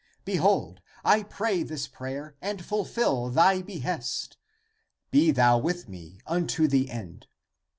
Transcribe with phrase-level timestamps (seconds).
[0.25, 4.35] Behold, I pray this prayer and fulfill thy be hest.
[5.11, 7.27] Be thou with me unto the end.